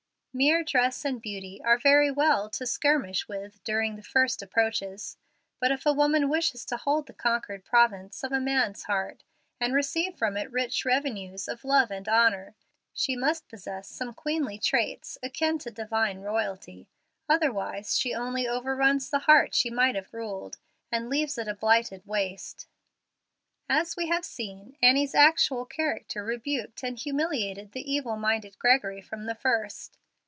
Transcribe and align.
Mere 0.33 0.63
dress 0.63 1.03
and 1.03 1.21
beauty 1.21 1.61
are 1.61 1.77
very 1.77 2.09
well 2.09 2.49
to 2.51 2.65
skirmish 2.65 3.27
with 3.27 3.61
during 3.65 3.97
the 3.97 4.01
first 4.01 4.41
approaches; 4.41 5.17
but 5.59 5.71
if 5.71 5.85
a 5.85 5.91
woman 5.91 6.29
wishes 6.29 6.63
to 6.67 6.77
hold 6.77 7.07
the 7.07 7.13
conquered 7.13 7.65
province 7.65 8.23
of 8.23 8.31
a 8.31 8.39
man's 8.39 8.83
heart, 8.83 9.25
and 9.59 9.73
receive 9.73 10.15
from 10.15 10.37
it 10.37 10.49
rich 10.49 10.85
revenues 10.85 11.49
of 11.49 11.65
love 11.65 11.91
and 11.91 12.07
honor, 12.07 12.55
she 12.93 13.13
must 13.13 13.49
possess 13.49 13.89
some 13.89 14.13
queenly 14.13 14.57
traits 14.57 15.17
akin 15.21 15.59
to 15.59 15.69
divine 15.69 16.19
royalty, 16.21 16.87
otherwise 17.27 17.97
she 17.99 18.13
only 18.15 18.47
overruns 18.47 19.09
the 19.09 19.19
heart 19.27 19.53
she 19.53 19.69
might 19.69 19.95
have 19.95 20.13
ruled, 20.13 20.59
and 20.93 21.09
leaves 21.09 21.37
it 21.37 21.49
a 21.49 21.53
blighted 21.53 22.05
waste. 22.05 22.67
As 23.67 23.97
we 23.97 24.07
have 24.07 24.23
seen, 24.23 24.77
Annie's 24.81 25.13
actual 25.13 25.65
character 25.65 26.23
rebuked 26.23 26.83
and 26.83 26.97
humiliated 26.97 27.73
the 27.73 27.91
evil 27.91 28.15
minded 28.15 28.57
Gregory 28.59 29.01
from 29.01 29.25
the 29.25 29.35
first. 29.35 29.97